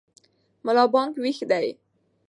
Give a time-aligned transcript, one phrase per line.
[0.65, 1.69] ملا بانګ ویښ دی.